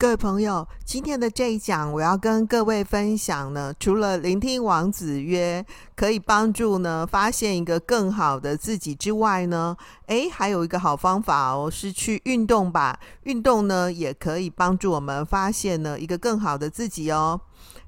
[0.00, 5.66] 各位朋友，今天的这一讲，我要跟各位分享呢，除了聆听王子约
[5.96, 12.96] 可以帮助呢发现一个更好的自己之外呢，诶，还有一个好方法哦，是去运动吧。
[13.24, 17.40] 运动呢，也可以帮助我们发现呢一个更好的自己哦。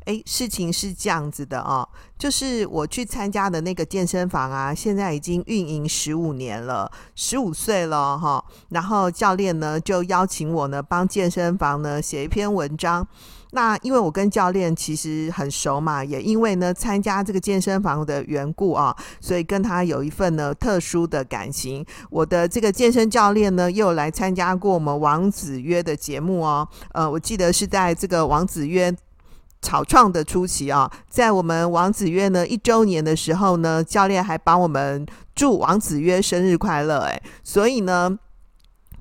[0.06, 1.86] 诶，事情是这样子的哦，
[2.18, 13.06] 就是我去参加的那个健身房啊，现在已经运营十五年了，十五岁了哈、然后教练呢就邀请我呢帮健身房呢写一篇文章。
[13.52, 21.84] 那因为我跟教练其实很熟嘛，也因为呢参加这个健身房的缘故啊，所以跟他有一份呢特殊的感情。
[22.08, 26.66] 我的这个健身教练呢又来参加过我们王子约的节目哦。
[26.92, 28.96] 呃，我记得是在这个王子约。
[29.62, 38.18] 草创的初期啊，在我们王子曰呢一周年的时候呢，教练还帮我们祝王子曰生日快乐诶，所以呢，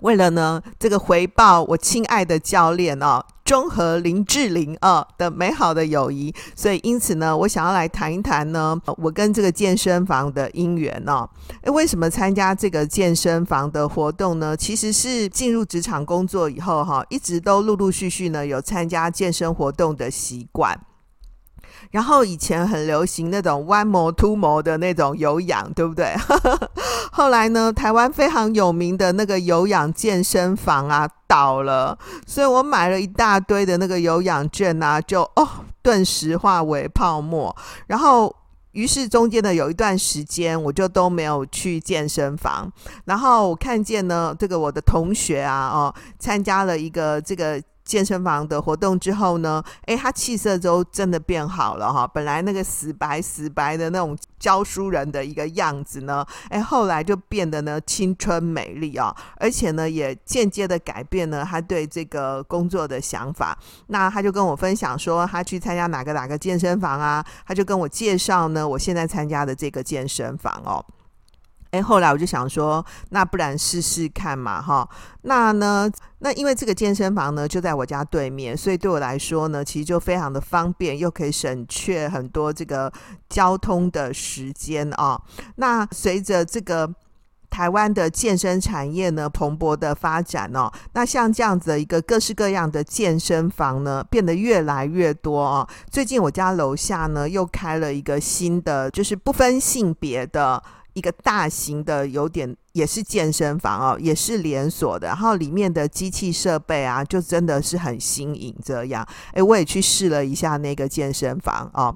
[0.02, 3.24] 为了呢这个回报我亲爱的教练哦。
[3.46, 11.28] 中和林志玲哦的美好的友谊，所以因此呢，我想要来谈一谈呢，我跟这个健身房的因缘哦。
[11.64, 14.56] 诶，为什么参加这个健身房的活动呢？
[14.56, 20.80] 其实是进入职场工作以后哈，一直都陆陆续续呢有参加健身活动的习惯。
[21.92, 26.16] 然后以前很流行那种 One More Two More 的那种有氧，对不对？
[27.12, 35.48] 后来呢，台湾非常有名的那个有氧健身房啊倒了，所以我买了一大堆的那个有氧券啊，就哦
[35.82, 37.56] 顿时化为泡沫。
[37.88, 38.36] 然后
[38.74, 42.72] 于是中间的有一段时间，我就都没有去健身房。
[43.06, 47.60] 然后我看见呢，这个我的同学啊，哦，参加了一个这个。
[47.90, 52.08] 健身房的活动之后呢，诶，他气色都真的变好了哈。
[52.08, 63.58] 本来那个死白死白的那种教书人的一个样子呢，诶，后来就变得呢青春美丽啊，而且呢也间接的改变了他对这个工作的想法。
[63.88, 70.86] 那他就跟我分享说，他去参加哪个哪个健身房啊，他就跟我介绍呢，我现在参加的这个健身房哦。
[71.72, 74.90] 哎，后来我就想说，那不然试试看嘛，哈。
[75.22, 75.88] 那呢，
[76.18, 82.92] 那因为这个健身房呢就在我家对面，所以对我来说呢，其实就非常的方便，又可以省却很多这个
[83.30, 85.22] 交通的时间啊。
[85.58, 86.92] 那随着这个
[87.52, 95.68] 台湾的健身产业呢蓬勃的发展哦，那像这样子的一个各式各样的健身房呢变得越来越多哦。
[95.92, 100.64] 最近我家楼下呢又开了一个新的，就是不分性别的。
[100.94, 109.08] 一个大型的，有点也是健身房哦，也是连锁的，然后里面的机器设备啊，就真的是很新颖这样。
[109.34, 111.96] 诶，我也去试了一下那个健身房哦。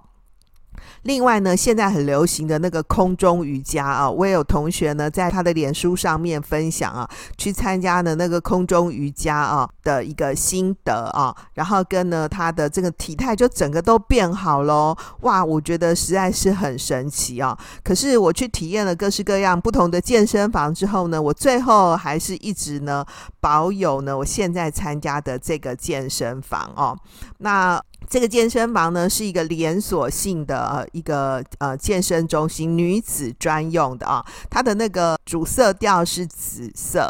[1.04, 17.58] 另外呢，现在很流行的那个空中瑜伽啊，我也有同学呢，在他的脸书上面分享啊，去参加的那个空中瑜伽啊的一个心得啊，然后跟呢他的这个体态就整个都变好喽，哇，我觉得实在是很神奇啊。
[17.84, 23.06] 可是我去体验了各式各样不同的健身房之后呢，我最后还是一直呢
[23.40, 26.98] 保有呢我现在参加的这个健身房哦，
[27.40, 27.82] 那。
[28.10, 37.10] 这个健身房呢是一个连锁性的呃一个呃健身中心，女子专用的啊，它的那个主色调是紫色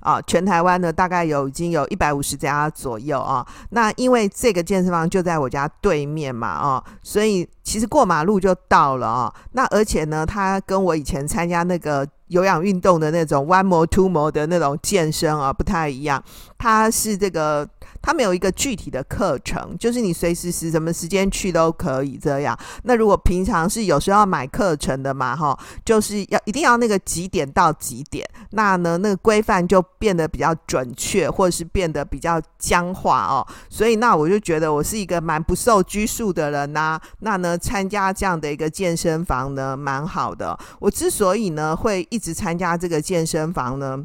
[0.00, 3.44] 啊，全台湾呢大概有已经有一百五十家左右啊。
[3.70, 9.34] 那因为这个健身房就在我家对面嘛啊，所以其实过马路就到了啊。
[9.52, 16.22] 那而且呢，它跟我以前参加那个有氧运动的那种 One More Two More 的那种健身啊不太一样，
[16.58, 17.68] 它是这个。
[18.04, 22.56] 他没有一个具体的课程，就是你随时时什么时间去都可以这样。
[22.82, 33.46] 那如果平常是有时候要买课程的嘛，哈，就是要一定要那个几点到几点，那呢那个规范就变得比较准确，或者是变得比较僵化哦。
[33.70, 37.00] 所以那我就觉得我是一个蛮不受拘束的人呐。
[37.20, 40.58] 那呢参加这样的一个健身房呢，蛮好的。
[40.78, 44.04] 我之所以呢会一直参加这个健身房呢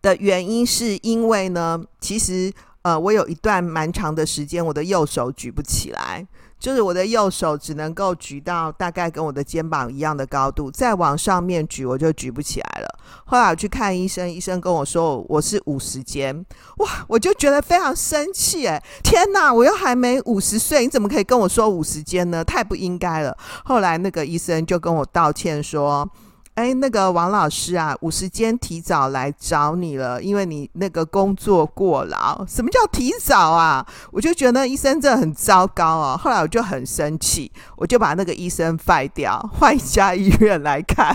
[0.00, 2.50] 的原因，是因为呢其实。
[2.86, 6.24] 呃，我有一段蛮长的时间，我的右手举不起来，
[6.56, 12.98] 就是我的右手只能够举到大概跟我的肩膀一样的高度，再往上面举我就举不起来了。
[13.24, 16.46] 后来我去看医生，医生跟我说我是五十肩，
[16.76, 22.44] 哇，我就觉得非常生气，哎，天哪，我又还没五十岁，你怎么可以跟我说五十肩呢？
[22.44, 23.36] 太不应该了。
[23.64, 26.08] 后来那个医生就跟我道歉说。
[26.56, 32.42] 哎，那个王老师啊，我时间提早来找你了，因为你那个工作过劳。
[32.46, 33.86] 什么叫提早啊？
[34.10, 36.18] 我就觉得医生真的很糟糕哦。
[36.18, 41.14] 后来我就很生气，我就把那个医生废掉，换一家医院来看。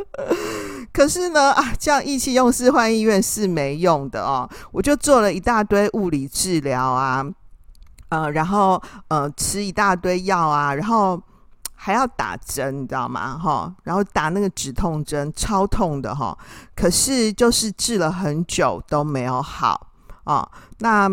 [0.92, 4.46] 可是呢，啊，这样意气用事换医院是没用的哦。
[4.70, 7.24] 我就做了一大堆物理治疗啊，
[8.10, 11.18] 呃，然后呃，吃一大堆药啊，然后。
[11.80, 13.38] 还要打针，你知道吗？
[13.38, 16.36] 哈，然后打那个止痛针，超痛的哈。
[16.74, 19.86] 可是就是治了很久都没有好
[20.24, 20.46] 啊。
[20.80, 21.08] 那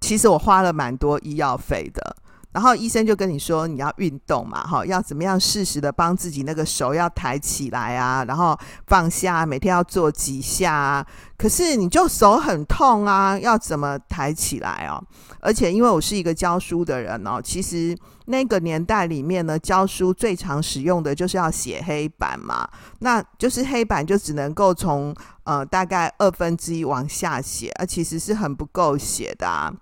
[0.00, 2.16] 其实我花了蛮多医药费的。
[2.52, 8.56] 然后医生就跟你说，你要运动嘛，哈，要怎么样适时的帮自己那个手要抬起来啊，然后
[8.86, 11.06] 放下，每天要做几下啊。
[11.36, 15.02] 可是你就手很痛啊，要怎么抬起来哦？
[15.40, 17.96] 而且因为我是一个教书的人哦，其实
[18.26, 22.68] 那个年代里面呢，教书最常使用的就是要写黑板嘛，
[23.00, 25.12] 那就是黑板就只能够从
[25.44, 29.72] 呃大概二分之一往下写，而其实是很不够写的啊。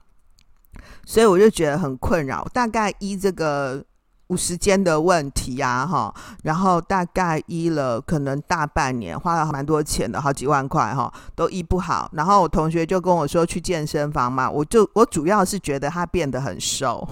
[1.11, 3.85] 所以我就觉得很困扰，大概医这个
[4.29, 6.15] 五十间的问题啊，哈，
[6.45, 12.09] 然后大概医了可能大半年，花了蛮多钱的，好几万块哈，都医不好。
[12.13, 17.09] 然后我同学就跟我说去健身房嘛，我就我主要是觉得他变得很瘦，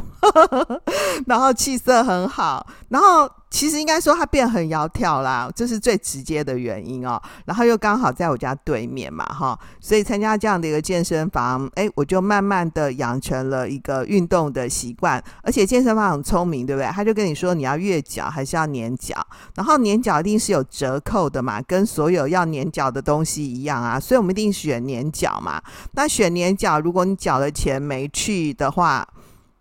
[1.26, 3.28] 然后气色很好，然后。
[3.50, 7.20] 其实应该说他变很窈窕啦，这是最直接的原因哦。
[7.46, 15.22] 然后又刚好在我家对面嘛，哈，所以参加这样的一个健身房，哎，我就慢慢的养成了一个运动的习惯。
[15.42, 16.90] 而且健身房很聪明，对不对？
[16.90, 19.16] 他就跟你说你要月缴还是要年缴，
[19.54, 25.60] 然后年缴一定是有折扣的嘛，跟所有要年缴的东西一样啊，所以我们一定选年缴嘛。
[25.92, 29.06] 那选年缴，如果你缴了钱没去的话，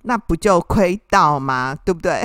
[0.07, 1.77] 那不就亏到吗？
[1.83, 2.23] 对不对？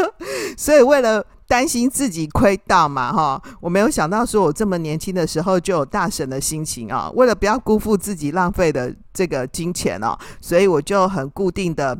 [0.56, 7.10] 所以为了担心自己亏到嘛，哈，我没有想到说我这么年轻的时候就有大神的心情啊。
[7.14, 11.96] 为了不要辜负自己浪费的这个金钱哦，所以我就很固定的。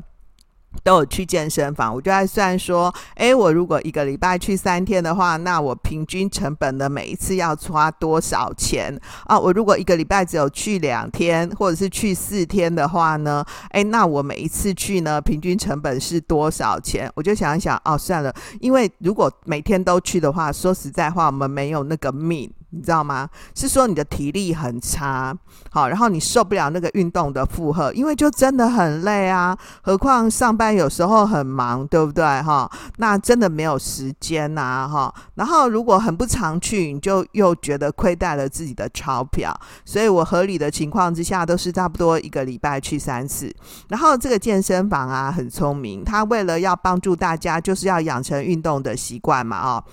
[0.83, 9.39] 都有去健身房，我就在算说，诶，我如果一个礼拜去三天的话，那我平均成本的每一次要花多少钱啊？
[9.39, 13.45] 我如果一个礼拜只有去两天，或者是去四天的话呢？
[13.71, 17.11] 诶，那我每一次去呢，平均成本是多少钱？
[17.15, 22.51] 我就想一想，哦，算了，因为如果每天都去的话，说实在话，我们没有那个命。
[22.71, 23.29] 你知道吗？
[23.55, 25.35] 是说你的体力很差，
[25.71, 29.57] 好，然后你受不了那个运动的负荷，因为就真的很累啊。
[29.81, 32.25] 何况上班有时候很忙，对不对？
[32.43, 35.15] 哈，那真的没有时间呐，哈。
[35.35, 39.59] 然后如果很不常去，你就又觉得亏待了自己的钞票。
[39.85, 43.51] 所以我合理的情况之下，都是差不多一个礼拜去三次。
[43.89, 49.85] 然后这个健身房啊，很聪明，他为了要帮助大家，就是要养成运动的习惯嘛，哦。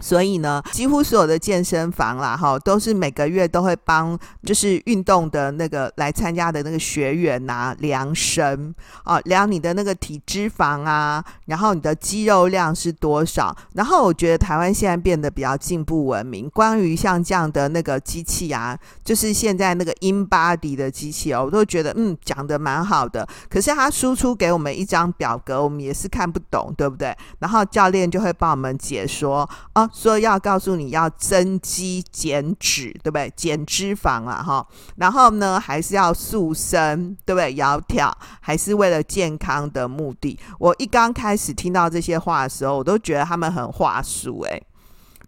[0.00, 8.74] 所以呢，几乎所有的健身房啦，哈，都是每个月都会帮，就是运动的那个来参加的那个学员呐，量身
[9.04, 13.56] 啊，量你的那个体脂肪啊，然后你的肌肉量是多少。
[13.74, 23.26] 然后我觉得台湾现在变得比较进步文明，关于像这样的那个机器啊，就是现在那个 InBody 的机器哦，我都觉得嗯，讲得蛮好的。
[23.48, 27.16] 可是它输出给我们一张表格，我们也是看不懂，对不对？
[27.38, 29.83] 然后教练就会帮我们解说啊。
[29.92, 33.32] 说要告诉你要增肌减脂，对不对？
[33.36, 37.54] 减脂肪啊，哈，然后呢，还是要塑身，对不对？
[37.54, 40.38] 窈窕，还是为了健康的目的。
[40.58, 44.62] 我一刚开始听到这些话的时候，我都觉得他们很话术，诶。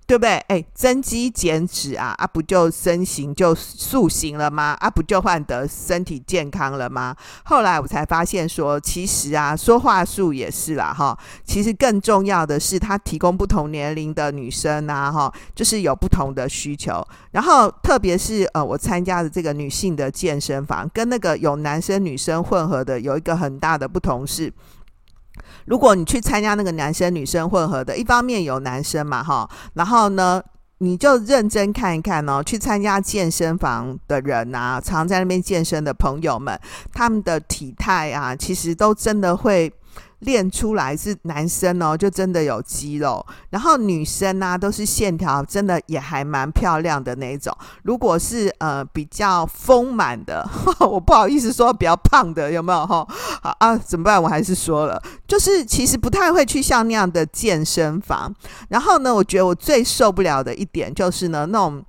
[0.07, 0.37] 对不对？
[0.47, 4.77] 哎，增肌减脂啊，啊不就身形就塑形了吗？
[4.79, 7.17] 啊不就换得身体健康了吗？
[7.45, 11.19] 后来我才发现说，其实啊，说话术也是啦，哈。
[11.45, 17.05] 其实更重要的是，它提供不同年龄的女生啊，哈，就是有不同的需求。
[17.33, 24.53] 然后特别是呃，我参加的这个女性的健身房，跟那个有男生女生混合的，有一个很大的不同是。
[25.67, 30.43] 如果你去参加那个男生女生混合的，一方面有男生嘛，哈，然后呢，
[30.79, 36.59] 你就认真看一看哦，去参加健身房的人啊，常在那边健身的朋友们，
[36.93, 39.73] 他们的体态啊，其实都真的会。
[40.27, 47.57] 练出来是男生哦，就真的有肌肉，然后女生啊都是线条，真的也还蛮漂亮的那种。
[47.85, 50.47] 如果是呃比较丰满的，
[50.81, 53.07] 我不好意思说比较胖的有没有哈？
[53.41, 54.21] 好啊，怎么办？
[54.21, 58.35] 我还是说了，就是其实不太会去像那样的健身房。
[58.69, 61.81] 然后呢，我觉得我最受不了的一点就是呢，那种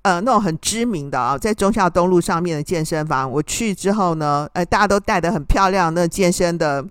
[0.00, 6.82] 呃那种很知名的啊，在中孝东路上面的健身房，我去之后呢，呃大家都带得很漂亮，那健身的。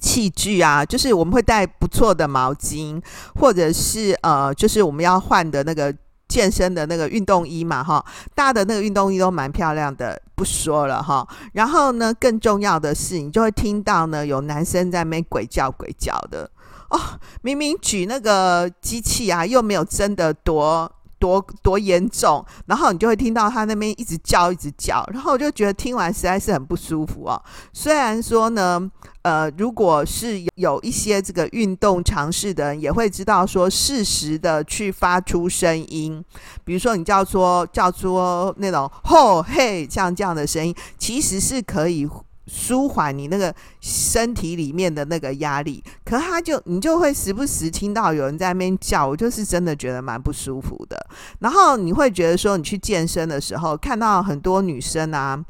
[0.00, 3.00] 器具啊，就是我们会带不错的毛巾，
[3.34, 5.94] 或者是呃，就是我们要换的那个
[6.26, 8.04] 健身的那个运动衣嘛，哈，
[8.34, 11.26] 大的那个运动衣都蛮漂亮的，不说了哈。
[11.52, 16.50] 然后呢，更重要的是，你就会听到呢，有男生在那边鬼叫鬼叫的
[16.90, 16.98] 哦，
[17.42, 20.90] 明明举那个机器啊，又没有真的多。
[21.20, 27.40] 多多严重，然后你就会听到他那边一直叫，一直叫，然后我就觉得听完实在是很不舒服哦。
[27.72, 28.90] 虽然说呢，
[29.22, 36.24] 呃，如果是有一些这个运动尝试的人，也会知道说适时的去发出声音，
[36.64, 42.08] 比如说你叫做叫做那种吼嘿，像这样的声音，其实是可以。
[42.52, 50.98] 舒缓你那个身体里面的那个压力，可他就你就会时不时听到有人在那边叫，我就是真的觉得蛮不舒服的。
[51.38, 55.40] 然后你会觉得说，你去健身的时候，看到很多女生啊，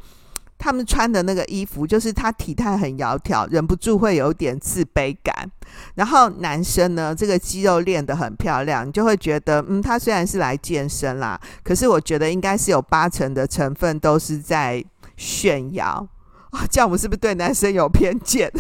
[0.59, 5.51] 她们穿的那个衣服，就是她体态很窈窕，忍不住会有点自卑感。
[5.95, 14.85] 然后男生呢，这个肌肉练得很漂亮，你就会觉得，嗯，他虽然是来健身啦，可是我觉得应该是有八成的成分都是在
[15.17, 16.07] 炫耀。
[16.51, 18.51] 啊， 这样我是不是对男生有偏见？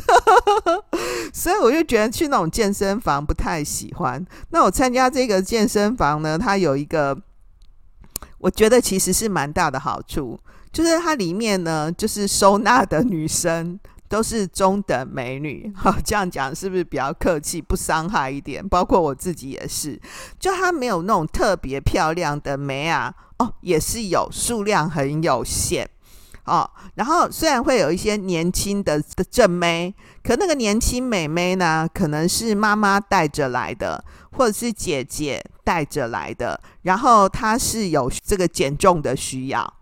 [1.32, 4.24] 所以我就觉得去那种健身房不太喜欢。
[4.50, 7.16] 那我参加这个健身房呢，它有一个，
[8.38, 10.38] 我觉得其实是蛮大的好处，
[10.72, 13.78] 就是它里面呢，就是收纳的女生
[14.08, 15.72] 都是中等美女。
[15.76, 18.66] 好，这样讲是不是比较客气，不伤害一点？
[18.68, 20.00] 包括我自己也是，
[20.38, 25.88] 就它没有那种特别漂亮的美啊，哦，也是有，数量很有限。
[26.44, 39.74] 哦，然后虽然会有一些年轻的的正妹，可那个年轻美眉呢，可能是妈妈带着来的，或者是姐姐带着来的，然后她是有这个减重的需要。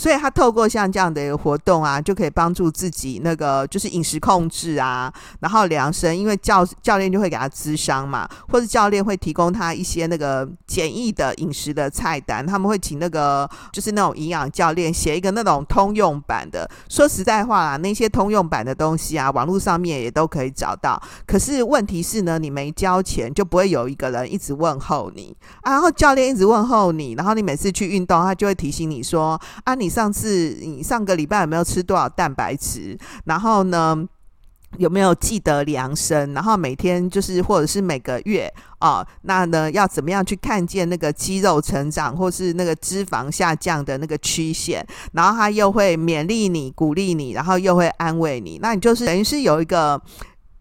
[0.00, 16.66] 所以他透过像这样的一个活动啊，就可以帮助自己那个就是饮食控制啊，然后量身，因为教教练就会给他咨商嘛，或者教练会提供他一些那个简易的饮食的菜单，他们会请那个就是那种营养教练写一个那种通用版的。
[16.88, 20.98] 说实在话啊，那些通用版的东西啊，网络上面也都可以找到。
[21.26, 29.38] 可是问题是呢，你没交钱，就不会有一个人一直问候你啊，然后教练一直问候你，然后你每次去运动，他就会提醒你说。
[29.64, 32.96] 啊，你上次你上个礼拜有没有吃多少蛋白质？
[33.24, 34.08] 然后呢，
[34.78, 36.32] 有没有记得量身？
[36.32, 44.86] 然后每天就是或者是每个月啊，那呢要怎么样去看见那个肌肉成长，或是那个脂肪下降的那个曲线？
[45.12, 48.58] 然后他又会勉励你、鼓励你，然后又会安慰你。
[48.62, 50.00] 那你就是等于是有一个。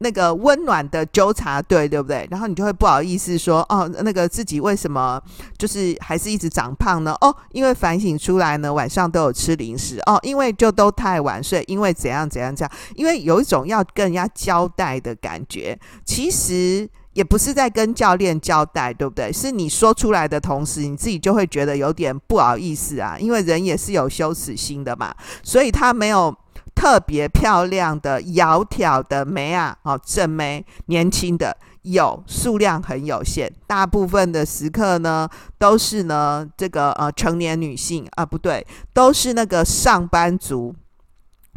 [0.01, 2.27] 那个温暖的纠察队，对不对？
[2.31, 5.21] 然后你就会不好意思说，哦，那个自己为什么
[5.57, 7.15] 就是还是一直长胖呢？
[7.21, 9.99] 哦，因为反省出来呢，晚上都有吃零食。
[10.05, 15.77] 哦，因为就都太晚睡，因为怎样怎样这样，因为有一种要跟人家交代的感觉。
[16.05, 19.33] 其实也不是在跟教练交代，对不对？
[19.33, 25.13] 是你说出来的同时，你自己就会觉得有点不好意思啊，因为人也是有羞耻心的嘛，
[25.43, 26.33] 所以他没有。
[26.79, 40.73] 特别漂亮的窈窕的妹啊，哦，正妹，年轻的有，数量很有限，大部分的时刻呢都是呢这个呃成年女性啊，不对，都是那个上班族，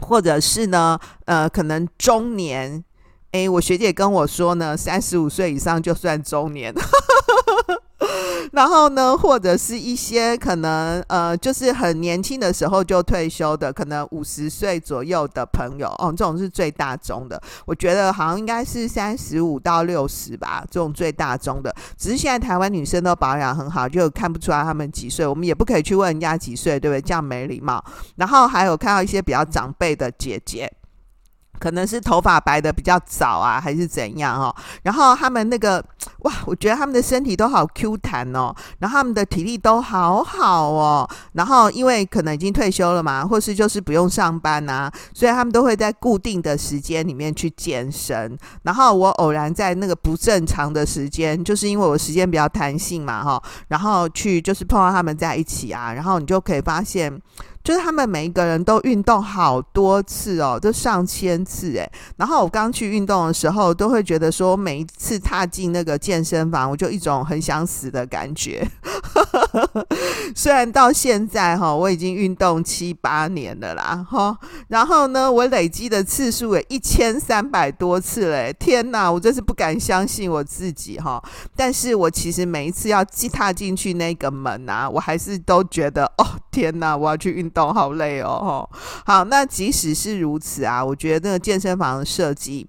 [0.00, 2.82] 或者是呢呃可能中年，
[3.30, 6.74] 诶，我学姐跟我说呢，三十五岁以上就算中年。
[8.52, 17.40] 然后呢，或者是一些可能呃，就是很年轻的时候就退休的，可能五十岁左右的朋友哦，这种是最大宗的。
[17.64, 21.74] 我觉得好像应该是三十五到六十吧，这种最大宗的。
[21.96, 25.26] 只是现在台湾女生都保养很好，就看不出来她们几岁。
[25.26, 27.00] 我们也不可以去问人家几岁，对不对？
[27.00, 27.82] 这样没礼貌。
[28.16, 30.70] 然后还有看到一些比较长辈的姐姐。
[31.58, 34.54] 可能是头发白的比较早啊，还是怎样哦？
[34.82, 35.84] 然后他们那个
[36.20, 41.08] 哇，我觉得他们的身体都好 Q 弹哦，然后他们的体力都好好哦。
[41.34, 48.36] 然后因为可能已经退休了嘛，或是就是不用上班啊，所以他们都会在固定的时间里面去健身。
[48.62, 57.20] 然后我偶然在那个不正常的时间，就是因为我时间比较弹性嘛，哈，然后去就是碰到他们在一起啊，然后你就可以发现。
[57.62, 61.90] 就是他们每一个人都运动好多次哦，都上千次诶。
[62.16, 68.68] 然后我刚去运动的时候，都会觉得说，每一次踏进那个健身房，我就一种很想死的感觉。
[70.34, 74.36] 虽然到现在哈，我已经运动七八年了啦哈。
[74.68, 78.54] 然后呢，我累积的次数也一千三百多次嘞。
[78.58, 81.22] 天哪，我真是不敢相信我自己哈。
[81.54, 87.74] 但是我其实每一次要踏进去那个门啊，我还是都觉得哦，天哪，我要去运动。
[87.74, 88.68] 好累哦，
[89.06, 92.64] 好，那即使是如此啊，我觉得那个健身房的设计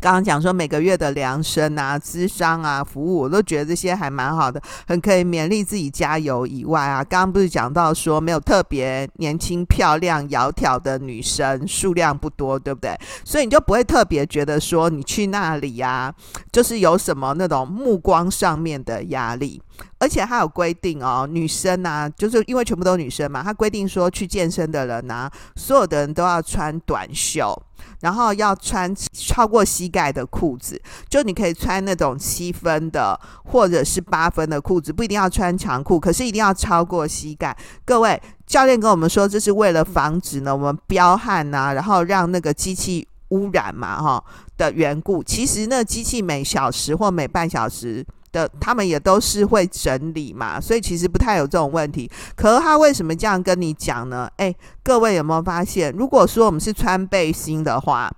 [0.00, 6.46] 刚刚讲说每个月的量身啊、咨商啊、服务，我都觉得这些还蛮好的，很可以勉励自己加油。
[6.46, 12.98] 以外啊，刚刚不是讲到说没有特别年轻、漂亮、窈窕的女生数量不多，对不对？
[13.24, 16.14] 所以你就不会特别觉得说你去那里呀、啊，
[16.50, 19.60] 就是有什么那种目光上面的压力。
[19.98, 27.54] 而且还有规定哦，女生啊，就是因为全部都是女生嘛，他规定说去健身的人啊，所有的人都要穿短袖。
[28.00, 37.56] 然后要穿超过膝盖的裤子，就你可以穿那种七分的或者是八分的裤子，不一定要穿长裤，可是一定要超过膝盖。
[37.84, 44.24] 各位教练跟我们说，这是为了防止呢我们飙汗呐、然后让那个机器污染嘛，哈
[44.56, 45.22] 的缘故。
[45.22, 48.06] 其实那机器每小时或每半小时。
[48.32, 52.10] 的他们也都是会整理嘛，所以其实不太有这种问题。
[52.36, 54.28] 可是他为什么这样跟你讲呢？
[54.36, 58.10] 诶，各位有没有发现，如果说我们是穿背心的话，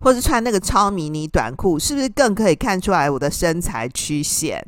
[0.00, 4.64] 或是穿那个超迷你短裤，是不是更可以看出来我的身材曲线？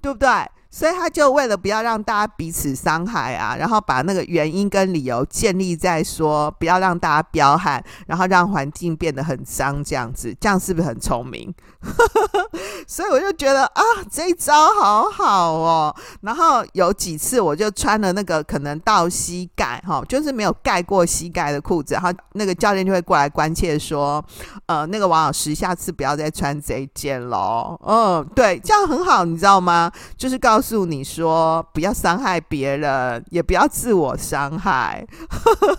[0.00, 0.28] 对不对？
[0.70, 11.54] 所以他就为了不要让大家彼此伤害啊，然后把那个原因跟理由建立在说不要让大家彪悍，然后让环境变得很脏这样子，这样是不是很聪明？
[12.86, 15.94] 所以我就觉得啊，这一招好好哦。
[16.20, 24.24] 然后有几次我就穿了那个可能到膝盖哈，就是没有盖过膝盖的裤子，然后那个教练就会过来关切说，
[24.66, 27.76] 呃，那个王老师下次不要再穿这一件喽。
[27.86, 29.90] 嗯，对，这样很好，你知道吗？
[30.16, 30.84] 就是告诉。
[30.84, 35.02] 你说，不要伤害别人，也不要自我伤害。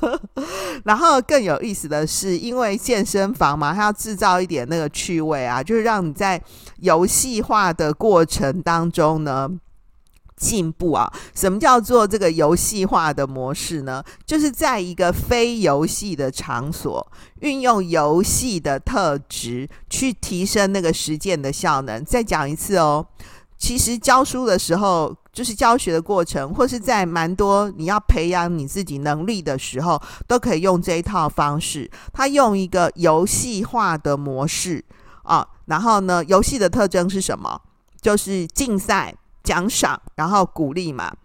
[0.83, 6.41] 然后更有意思的是，因为健身房嘛，它要制造一点那个趣味啊，就是让让你在
[6.79, 9.49] 游戏化的过程当中呢
[10.35, 11.09] 进步啊。
[11.33, 14.03] 什么叫做这个游戏化的模式呢？
[14.25, 17.09] 就是在一个非游戏的场所，
[17.39, 22.03] 运用游戏的特质去提升那个实践的效能。
[22.03, 23.05] 再讲一次哦。
[23.57, 31.89] 其实教书的时候，就是教学的过程，或是在蛮多你要培养你自己能力的时候，都可以用这一套方式。
[32.11, 34.83] 他用一个游戏化的模式
[35.23, 37.61] 啊，然后呢，游戏的特征是什么？
[38.01, 41.15] 就是竞赛、奖赏，然后鼓励嘛。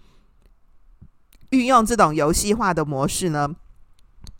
[1.51, 3.49] 运用这种游戏化的模式呢，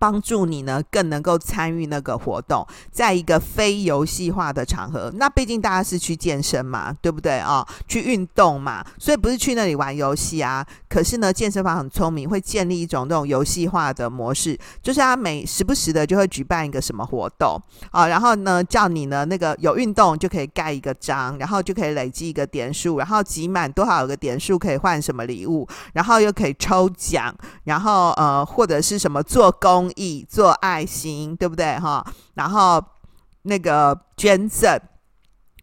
[0.01, 5.13] 帮助你呢，更能够参与那个活动，在一个非游戏化的场合。
[5.17, 7.69] 那毕竟大家是去健身嘛，对不对啊、哦？
[7.87, 10.67] 去运动嘛，所以不是去那里玩游戏啊。
[10.89, 17.61] 可是呢，健身房很聪明，会建立一种那种游戏化的模式，就是他每时不时的就会举办一个什么活动
[17.91, 27.35] 啊，然后呢，叫你呢那个有运动就可以盖一个章，然后就可以累积一个点数，然后集满多少个点数可以换什么礼物，然后又可以抽奖，
[27.65, 30.27] 然后呃或者是什么做工以。
[30.29, 32.07] 做爱心，对不对哈？
[32.35, 32.83] 然后
[33.43, 34.79] 那个捐赠，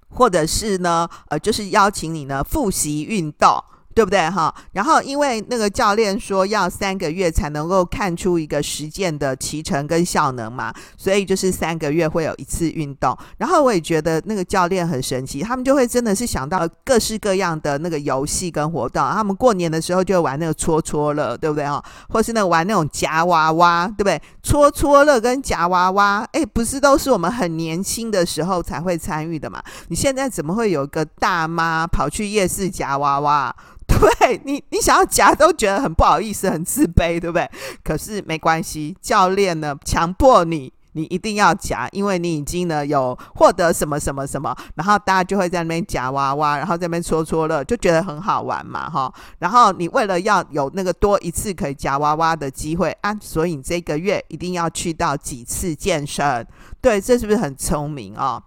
[0.09, 3.63] 或者是呢，呃，就是邀请你呢复习运动。
[3.97, 4.53] 对不对哈？
[4.73, 13.17] 然后因为那个教练说要三个月才能够看出一个实践的骑乘跟效能嘛，所以就是三个月会有一次运动。
[13.39, 19.03] 然后我也觉得那个教练很神奇，他们就会真的是想到各式各样的那个游戏跟活动。
[19.09, 21.83] 他们过年的时候就会玩那个戳戳乐，对不对哈？
[22.09, 24.21] 或是那玩那种夹娃娃，对不对？
[24.47, 29.61] 搓搓乐跟夹娃娃，哎，不是都是我们很年轻的时候才会参与的嘛？
[29.89, 33.53] 你现在怎么会有个大妈跑去夜市夹娃娃？
[33.85, 37.49] 对你，你想要夹都觉得很不好意思，很自卑，对不对？
[37.83, 49.13] 可是没关系，教练呢强迫你，你一定要夹，因为你已经呢有获得什么什么什么，然后大家就会在那边夹娃娃，然后在那边戳戳乐，就觉得很好玩嘛，哈。
[49.37, 56.45] 然后你为了要有那个多一次可以夹娃娃的机会啊，所以你这个月一定要去到几次健身，
[56.81, 58.41] 对，这是不是很聪明啊？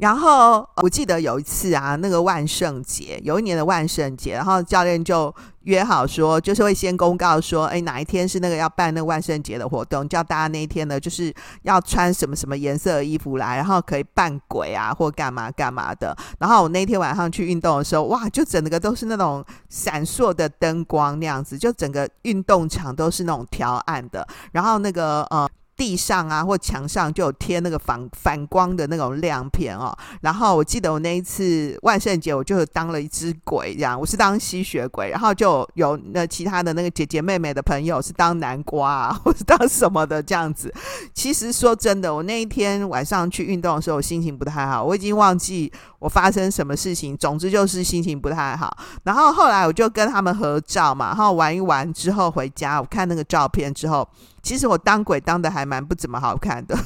[0.00, 5.32] 然后我记得有一次啊，那个万圣节，有一年的万圣节，然后教练就
[5.64, 11.32] 约好说，就是会先公告说，哎，哪一天是那个要办那个万圣节的活动，叫大家那一天呢，就是
[11.64, 16.16] 要穿什么什么颜色的衣服来，然后可以扮鬼啊，或干嘛干嘛的。
[16.38, 25.46] 然后我那天晚上去运动的时候，哇，就整个都是那种闪烁的灯光那样子，就整个运动场都是那种调暗的，然后那个呃。
[25.80, 29.96] 地上啊，或墙上就有贴那个反反光的那种亮片哦。
[30.20, 35.08] 然后我记得我那一次万圣节，我就当了一只鬼，这样我是当吸血鬼。
[35.08, 40.70] 然后就有那其他的那个姐姐妹妹的朋友是当南瓜啊， 或是当什么的这样子。
[41.14, 47.16] 其实说真的，我那一天晚上去运动的时候，我心情不太好，我已经忘记我发生什么事情。
[47.16, 48.76] 总之就是心情不太好。
[49.04, 54.06] 然后后来我就跟他们合照嘛，然后玩一玩之后回家，我看那个照片之后。
[54.42, 56.76] 其实我当鬼当的还蛮不怎么好看的，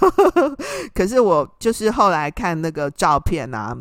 [0.94, 3.76] 可是我就是后来看那个照片啊，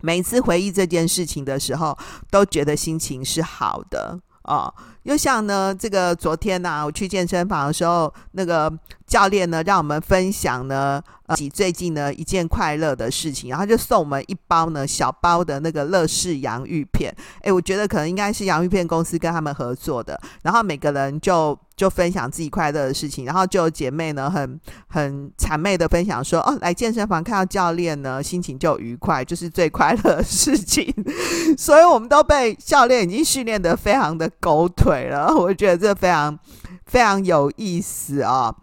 [0.00, 1.96] 每次回忆这件事情的时候，
[2.30, 4.72] 都觉得心情是好的哦。
[5.04, 8.70] 又像呢，这个昨天呢、我去健身房的时候，那个
[9.10, 17.12] 教练呢，让我们分享呢，呃，最近呢一件快乐的事情，然后就送我们一包呢小包的那个乐事洋芋片。
[17.42, 30.94] 诶，我觉得可能应该是洋芋片公司跟他们合作的，然后每个人就就分享自己快乐的事情，然后就有姐妹呢很很谄媚的分享说，哦，来健身房看到教练呢，心情就愉快，就是最快乐的事情。
[31.58, 35.08] 所以我们都被教练已经训练得非常的狗腿。
[35.08, 36.38] 了，我觉得这非常
[36.86, 38.56] 非常有意思啊、哦。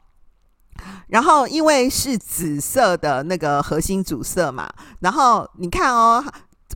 [1.08, 6.24] 然后因为是紫色的那个核心主色嘛，然后你看哦。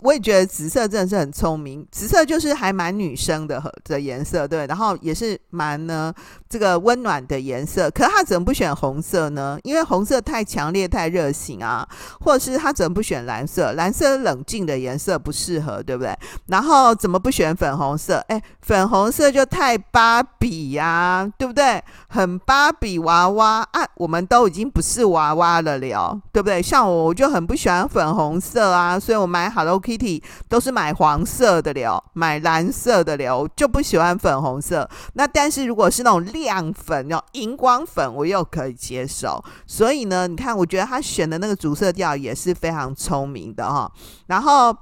[0.03, 6.11] 我也觉得紫色真的是很聪明，紫色就是还蛮女生的的颜色，对，然后也是蛮呢
[6.51, 7.89] 这个温暖的颜色。
[7.89, 9.57] 可是他怎么不选红色呢？
[9.63, 11.87] 因为红色太强烈、太热情啊，
[12.19, 13.71] 或者是他怎么不选蓝色？
[13.71, 16.13] 蓝色冷静的颜色不适合，对不对？
[16.47, 18.17] 然后怎么不选粉红色？
[18.27, 21.81] 哎，粉红色就太芭比呀、对不对？
[22.09, 26.61] 很芭比娃娃啊，我们都已经不是娃娃了了，对不对？
[26.61, 30.21] 像我，我就很不喜欢粉红色啊，所以我买 Hello Kitty。
[30.49, 34.89] 都是买黄色的了，买蓝色的了，就不喜欢粉红色。
[35.13, 39.43] 那但是如果是那种亮粉，哦荧光粉，我又可以接受。
[39.65, 43.91] 所以呢，你看，我觉得他选的那个主色调也是非常聪明的哈。
[44.27, 44.75] 然后。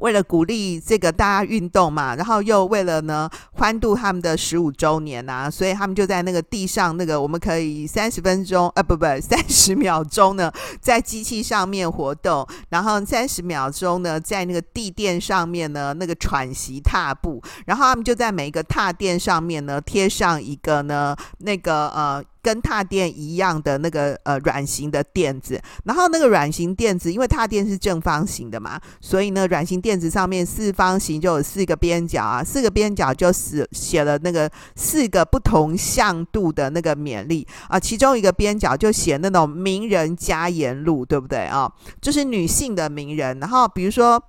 [0.00, 22.24] 为了鼓励这个大家运动嘛，然后又为了呢欢度他们的十五周年呐、所以他们就在那个地上那个我们可以三十分钟啊，不不 三十秒钟呢，在机器上面活动，然后三十秒钟呢在那个地垫上面呢那个喘息踏步，然后他们就在每一个踏垫上面呢贴上一个呢那个呃。
[22.46, 41.68] 跟踏垫一样的那个呃软型的垫子，然后那个软型垫子，因为踏垫是正方形的嘛，所以呢软型垫子上面四方形就有四个边角啊，四个边角就是写了那个四个不同向度的那个勉励啊，其中一个边角就写那种名人佳言录，对不对啊？
[42.00, 44.22] 就是女性的名人，然后比如说。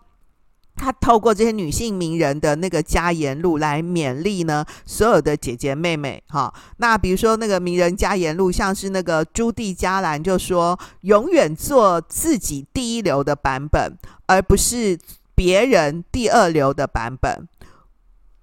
[0.78, 6.54] 他透过这些女性名人的那个佳言录来勉励呢，所有的姐姐妹妹哈。
[6.78, 14.98] 那比如说那个名人佳言录，像是那个朱蒂嘉兰就说，永远做自己第一流的版本，而不是
[15.34, 17.48] 别人第二流的版本。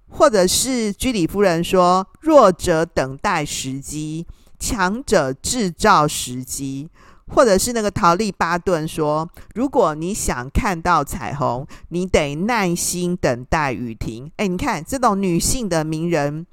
[0.07, 4.25] 或者是居里夫人说，弱者等待时机，
[4.59, 6.89] 强者制造时机。
[7.33, 16.45] 或者是那个陶丽巴顿说：“如果你想看到彩虹，你得耐心等待雨停。”哎，你看这种女性的名人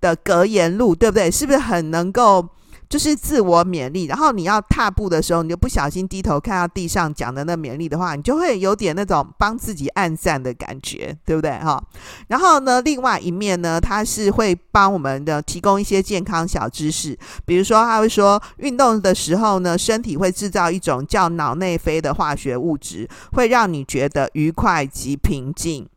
[0.00, 1.30] 的格言录，对不对？
[1.30, 2.48] 是不是很能够？
[2.90, 11.80] 就是自我勉励，然后你要踏步的时候，你就不小心低头看到地上讲的那勉励的话，你就会有点那种帮自己按赞的感觉，对不对哈？
[12.26, 25.88] 然后呢，另外一面呢，它是会帮我们的提供一些健康小知识，比如说他会说，运动的时候呢，身体会制造一种叫脑内啡的化学物质，会让你觉得愉快及平静。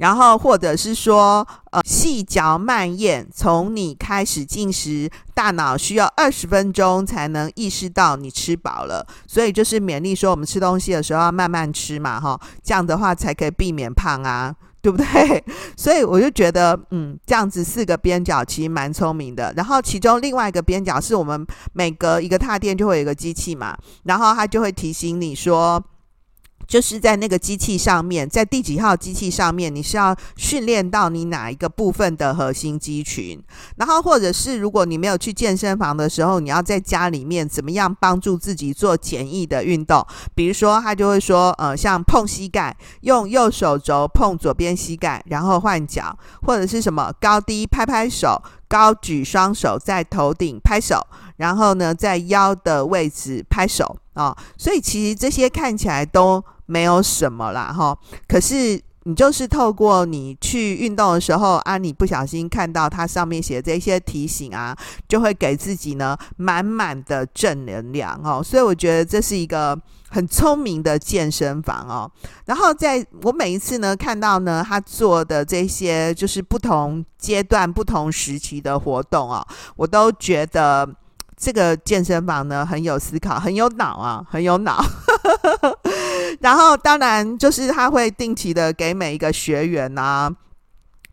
[0.00, 9.06] 然后，或者是说，呃，细嚼慢咽，从你开始进食，大脑需要二十分钟才能意识到你吃饱了。
[9.26, 15.44] 所以就是勉励说，我们吃东西的时候要慢慢吃嘛，哈，这样的话才可以避免胖啊，对不对？
[15.76, 19.52] 所以我就觉得，嗯，这样子四个边角其实蛮聪明的。
[19.54, 25.78] 然后其中另外一个边角是我们每隔一个踏垫就会有一个机器嘛，然后它就会提醒你说。
[26.70, 33.42] 就是在那个机器上面，在第几号机器上面，你是要训练到你哪一个部分的核心肌群，
[33.74, 40.06] 然后或者是如果你没有去健身房的时候，你要在家里面怎么样帮助自己做简易的运动？
[40.32, 51.04] 比如说，他就会说，呃，像碰膝盖，用右手肘碰左边膝盖，然后换脚，或者是什么高低拍拍手，高举双手在头顶拍手，
[51.38, 56.40] 然后呢，在腰的位置拍手啊，哦，所以其实这些看起来都。
[56.70, 57.98] 没有什么啦，哈。
[58.28, 64.76] 可是你就是透过你去运动的时候啊，你不小心看到它上面写这些提醒啊，
[65.08, 68.40] 就会给自己呢满满的正能量哦。
[68.42, 69.76] 所以我觉得这是一个
[70.10, 72.10] 很聪明的健身房哦。
[72.44, 79.44] 然后在我每一次呢看到呢他做的这些就是不同阶段、不同时期的活动哦，
[79.76, 80.86] 我都觉得
[81.38, 84.84] 这个健身房呢很有思考、很有脑啊，很有脑。
[86.40, 90.30] 然后，当然就是他会定期的给每一个学员啊，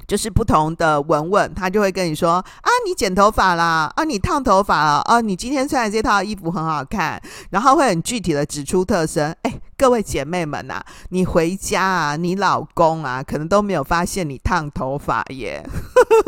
[0.07, 9.35] 就是不同的文文，他就会跟你说啊，你剪头发啦，啊，你烫头发了，啊，你今天穿的这套衣服很好看，然后会很具体的指出特征。
[9.41, 15.63] 哎，各位姐妹们呐、你回家啊，你老公啊，可能都没有发现你烫头发耶。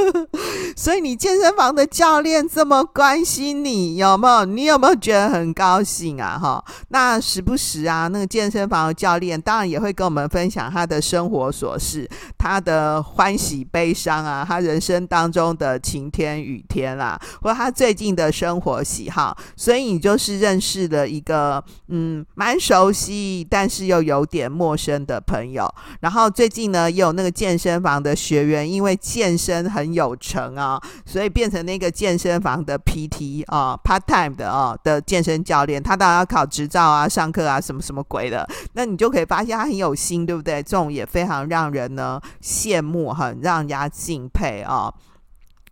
[0.78, 4.46] 所以你健身房的教练这么关心你，有没有？
[4.46, 6.38] 你有没有觉得很高兴啊？
[6.38, 13.66] 哈，那时不时啊，那个健身房的教练当然也会跟我们分享他的生活琐事，他的欢喜。
[13.72, 25.72] 悲伤啊，他人生当中的晴天雨天、啊，或他最近的生活喜好，所以你就是认识了一个嗯蛮熟悉，但是又有点陌生的朋友。
[26.00, 35.82] 然后最近呢，也有那个健身房的学员，因为健身很有成啊，所以变成那个健身房的 PT 啊，part time 的啊的健身教练。
[35.84, 38.50] 他当然要考执照啊，上课啊，什么什么鬼的。
[38.74, 40.64] 那你就可以发现他很有心，对不对？
[40.64, 43.60] 这种也非常让人呢羡慕，很让。
[43.60, 44.90] 人家敬佩啊！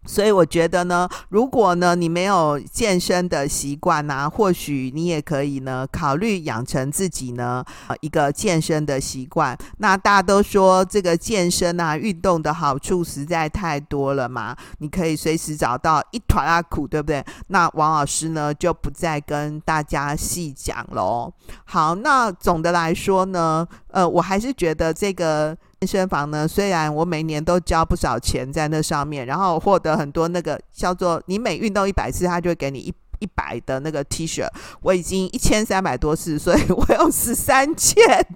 [0.07, 7.63] 所以我觉得呢，如果呢你没有健身的习惯呢，或许你也可以呢考虑养成自己呢
[8.01, 9.55] 一个健身的习惯。
[9.79, 17.23] 那大家都说这个健身啊运动的好处实在太多了嘛，你可以随时找到一团啊苦，对不对？
[17.47, 21.31] 那王老师呢就不再跟大家细讲喽。
[21.65, 25.55] 好，那总的来说呢，呃，我还是觉得这个。
[25.79, 34.47] 健身房呢，虽然我每年都交不少钱在那上面，然后获得很多那个叫做你每运动一百次，他就会给你一一百的那个 T 恤。
[34.81, 38.27] 我已经一千三百多次，所以我有十三件。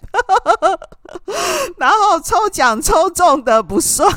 [1.78, 4.12] 然后抽奖抽中的不算，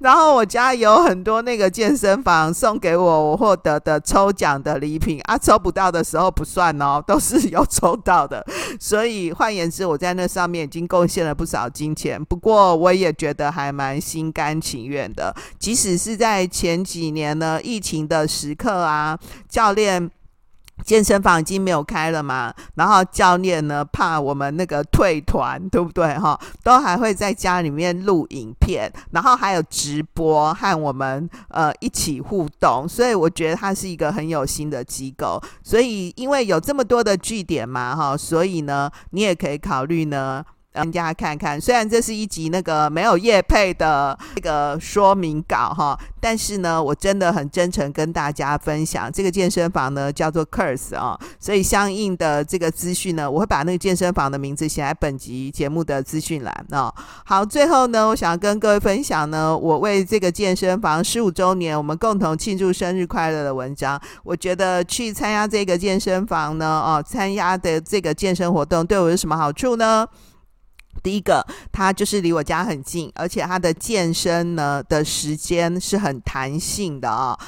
[0.00, 8.44] 然后我家有很多那个健身房送给我我获得的抽奖的礼品啊，抽不到的时候不算哦， 都是有抽到的。
[8.80, 12.22] 所以换言之，我在那上面已经贡献了不少金钱。
[12.24, 20.10] 不过我也觉得还蛮心甘情愿的，即使是在前几年呢，疫情的时刻啊，教练。
[20.84, 26.38] 健身房已经没有开了嘛，然后教练呢怕我们那个退团，对不对哈？
[26.62, 35.42] 都还会在家里面录影片，然后还有直播和我们呃一起互动，所以我觉得他是一个很有心的机构。
[35.62, 40.44] 所以因为有这么多的据点嘛哈，所以呢你也可以考虑呢。
[40.76, 56.92] 让大家看看，虽然这是一集那个没有业配的这个说明稿哈，但是呢，我真的很真诚跟大家分享，这个健身房呢叫做 Curse 啊，所以相应的这个资讯呢，我会把那个健身房的名字写在本集节目的资讯栏啊。
[57.24, 63.98] 好，最后呢，我想要跟各位分享呢，我为这个健身房十五周年，我们共同庆祝生日快乐的文章。
[64.24, 70.06] 我觉得去参加这个健身房呢，哦，参加的这个健身活动对我有什么好处呢？
[71.02, 77.38] 第一个，它就是离我家很近，而且它的健身呢的时间是很弹性的啊、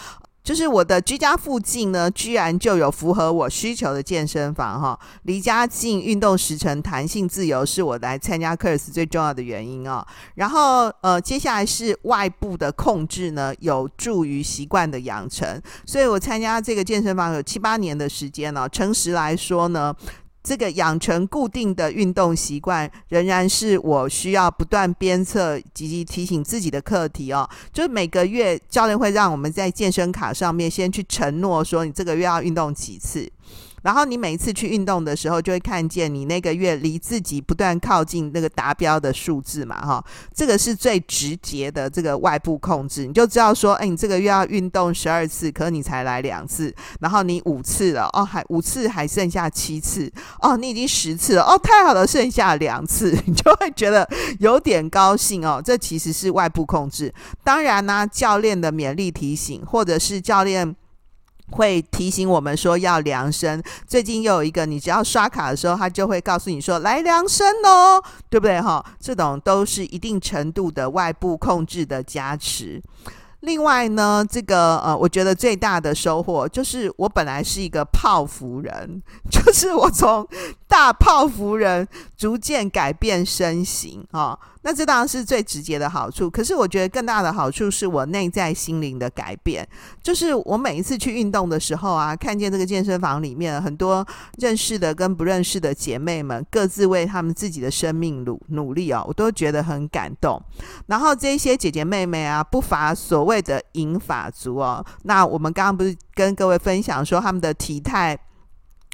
[0.45, 10.07] 就是我的居家附近呢，居然就有符合我需求的健身房哈、离家近，运动时程弹性自由，是我来参加 Curse 最重要的原因啊、哦。
[10.37, 15.61] 然后呃，接下来是外部的控制呢，有助于习惯的养成。
[15.85, 19.95] 所以我参加这个健身房有七八年的时间了、诚实来说呢。
[20.49, 27.47] 这个养成固定的运动习惯，仍然是我需要不断鞭策以及提醒自己的课题哦。
[27.71, 33.31] 就是每个月教练会让我们在健身卡上面先去承诺说，你这个月要运动几次。
[33.83, 50.11] 然后你每一次去运动的时候，就会看见你那个月离自己不断靠近那个达标的数字嘛，哈，这个是最直接的这个外部控制，你就知道说，哎，你这个月要运动十二次，可你才来两次，然后你五次了，哦，还五次还剩下七次，
[50.41, 54.09] 哦，你已经十次了，哦，太好了，剩下两次， 你就会觉得
[54.41, 55.63] 有点高兴哦。
[55.65, 57.13] 这其实是外部控制，
[57.45, 60.75] 当然呢，教练的勉励提醒，或者是教练。
[61.51, 63.63] 会提醒我们说要量身。
[63.87, 68.85] 最近又有一个，你只要刷卡的时候，他就会告诉你说来量身哦，对不对哈？
[69.01, 72.83] 这种都是一定程度的外部控制的加持。
[73.41, 80.27] 另外呢，这个呃，我觉得最大的收获就是我本来是一个泡芙人， 就是我从
[80.67, 84.37] 大泡芙人逐渐改变身形啊。
[84.63, 89.67] 那这当然是最直接的好处，可是我觉得更大的好处是我内在心灵的改变。
[90.03, 94.07] 就是我每一次去运动的时候啊，看见这个健身房里面很多
[94.39, 100.43] 认识的跟不认识的姐妹们，各自为他们自己的生命努努力哦，我都觉得很感动。
[100.87, 104.85] 然后这些姐姐妹妹啊，不乏所谓的银发族哦。
[105.05, 108.19] 那我们刚刚不是跟各位分享说他们的体态？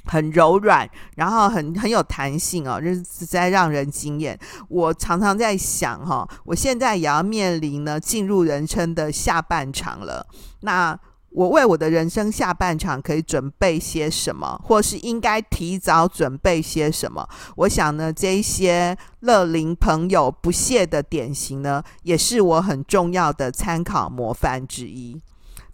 [0.05, 4.37] 很柔软，然后很很有弹性哦，就是实在让人惊艳。
[4.69, 10.25] 我常常在想哈、我现在也要面临呢进入人生的下半场了。
[10.61, 10.97] 那
[11.31, 17.27] 我为我的人生下半场可以准备些什么，或是应该提早准备些什么？
[17.57, 25.19] 我想呢，这一些乐龄朋友不懈的典型呢，也是我很重要的参考模范之一。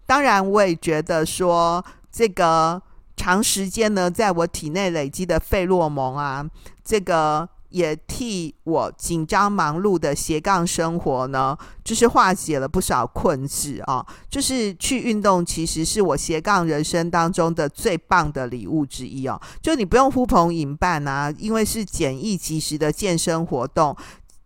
[0.07, 2.81] 当然，我也觉得说这个。
[3.21, 6.43] 长时间呢，在我体内累积的费洛蒙啊，
[6.83, 14.03] 这个也替我紧张忙碌的斜杠生活呢，就是化解了不少困滞啊。
[14.27, 19.39] 就是去运动，其实是我斜杠人生当中的最棒的礼物之一哦。
[19.61, 23.95] 就你不用呼朋引伴啊，因为是简易及时的健身活动。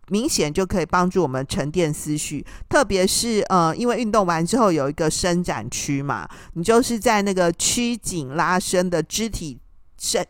[0.08, 9.58] 明显就可以帮助我们沉淀思绪，特别是呃，因为运动完之后有一个伸展区嘛，你就是在那个曲颈拉伸的肢体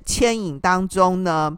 [0.05, 1.57] 牵引当中呢，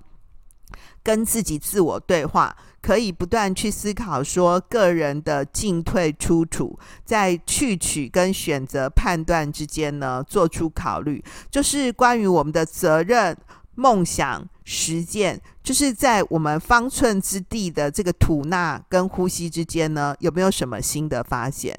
[1.02, 13.36] 跟自己自我对话，可以不断去思考说个人的进退出处，在去取跟选择判断之间呢，做出考虑，就是关于我们的责任。
[13.80, 21.74] 梦想实践，就是在我们方寸之地的这个吐纳跟呼吸之间呢，有没有什么新的发现？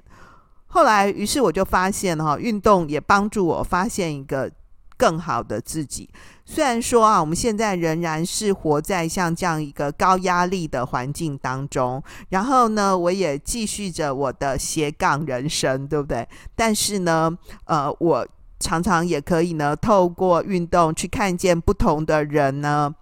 [0.65, 4.51] 后来，于是我就发现哈，运动也帮助我发现一个
[4.97, 6.09] 更好的自己。
[6.45, 16.27] 虽然说啊，我们现在仍然是活在像这样一个高压力的环境当中，然后呢，我也继续着我的斜杠人生，对不对？
[16.55, 18.27] 但是呢，呃，我。
[18.59, 22.93] 常常也可以呢，透过运动去看见不同的人呢，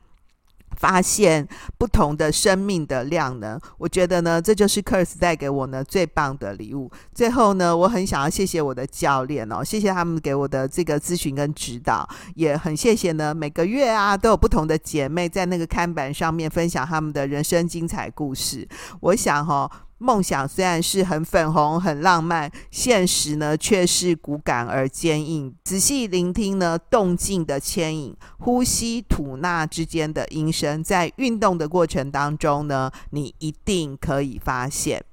[0.76, 3.60] 发现不同的生命的量呢。
[3.80, 6.91] 我觉得呢，这就是 Curs 带给我呢最棒的礼物。
[7.13, 18.67] 最后呢，我很想要谢谢我的教练哦，谢谢他们给我的这个咨询跟指导，也很谢谢呢每个月啊都有不同的姐妹在那个看板上面分享他们的人生精彩故事。
[19.00, 19.72] 我想哈、哦。
[20.00, 25.56] 梦想虽然是很粉红、很浪漫，现实呢却是骨感而坚硬。
[25.64, 35.04] 仔细聆听呢，动静的牵引，呼吸吐纳之间的音声，在运动的过程当中呢，你一定可以发现。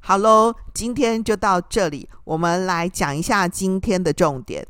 [0.00, 4.66] 好喽，今天就到这里，我们来讲一下今天的重点。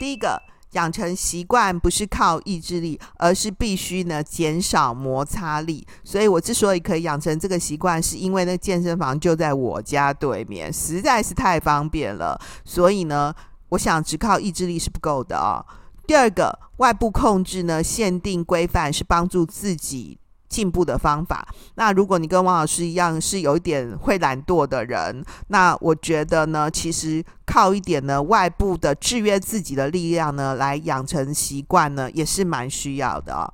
[0.00, 0.47] 第一个。
[0.72, 5.86] 养成习惯不是靠意志力，而是必须呢减少摩擦力。
[6.04, 12.38] 所以我之所以可以养成这个习惯，是因为那健身房就在我家对面，实在是太方便了。
[12.64, 13.34] 所以呢，
[13.70, 15.66] 我想只靠意志力是不够的啊、哦。
[16.06, 20.18] 第二个，外部控制呢，限定规范是帮助自己
[20.48, 21.46] 进步的方法。
[21.74, 33.52] 那如果你跟王老师一样是有一点会懒惰的人，那我觉得呢，其实靠一点呢外部的制约自己的力量呢，来养成习惯呢，也是蛮需要的哦。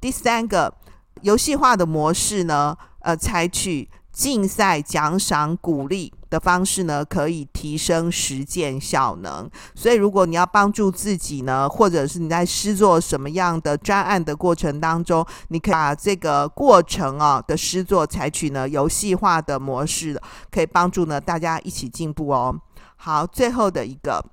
[0.00, 0.74] 第三个，
[1.22, 3.88] 游戏化的模式呢，呃，采取。
[4.14, 9.48] 竞赛、奖赏、鼓励的方式呢，可以提升实践效能。
[9.76, 20.20] 所以，如果你要帮助自己呢，或者是你在施作什么样的专案的过程当中，你可以把这个过程啊的施作采取呢游戏化的模式，
[20.50, 22.58] 可以帮助呢大家一起进步哦。
[22.96, 24.24] 好，最后的一个，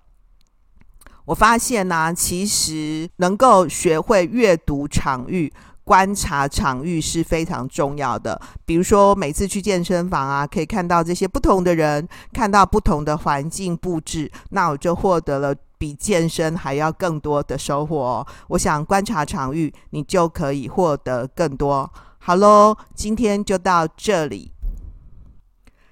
[1.26, 5.54] 我发现呢、其实能够学会阅读场域。
[5.92, 8.42] 观察场域是非常重要的。
[8.66, 18.26] 比如说，每次去健身房啊，可以看到这些不同的人，看到不同的环境布置，那我就获得了比健身还要更多的收获哦。
[18.48, 21.92] 我想观察场域，你就可以获得更多。
[22.20, 24.54] 好喽，今天就到这里，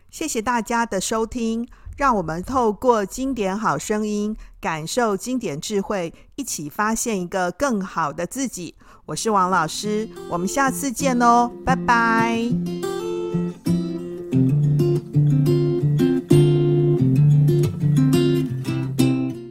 [0.09, 1.67] 谢谢大家的收听。
[1.97, 8.75] 让我们透过经典好声音，感受经典智慧，一起发现一个更好的自己。
[9.09, 12.47] 我是王老师，我们下次见哦，拜拜。